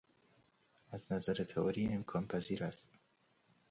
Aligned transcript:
از 0.91 1.11
نظر 1.11 1.43
تئوری 1.43 1.87
امکان 1.93 2.27
پذیر 2.27 2.63
است. 2.63 2.89